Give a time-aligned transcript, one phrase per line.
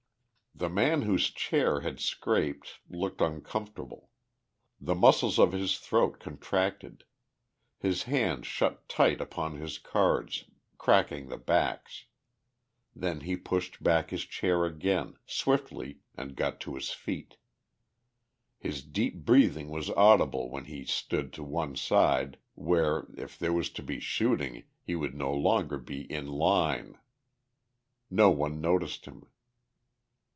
[0.53, 4.09] The man whose chair had scraped looked uncomfortable;
[4.79, 7.03] the muscles of his throat contracted;
[7.79, 10.43] his hand shut tight upon his cards,
[10.77, 12.05] cracking the backs;
[12.95, 17.37] then he pushed back his chair again, swiftly, and got to his feet.
[18.59, 23.71] His deep breathing was audible when he stood to one side where, if there was
[23.71, 26.99] to be shooting, he would no longer be "in line."
[28.11, 29.25] No one noticed him.